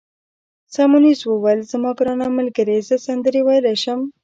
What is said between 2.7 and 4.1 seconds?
زه سندرې ویلای شم.